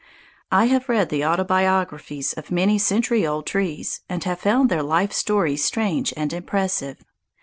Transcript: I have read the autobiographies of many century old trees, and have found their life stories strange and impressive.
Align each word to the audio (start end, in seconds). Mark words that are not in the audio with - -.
I 0.51 0.65
have 0.65 0.89
read 0.89 1.09
the 1.09 1.23
autobiographies 1.23 2.33
of 2.33 2.49
many 2.49 2.79
century 2.79 3.27
old 3.27 3.45
trees, 3.45 4.01
and 4.09 4.23
have 4.23 4.39
found 4.39 4.67
their 4.69 4.81
life 4.81 5.13
stories 5.13 5.63
strange 5.63 6.11
and 6.17 6.33
impressive. 6.33 7.05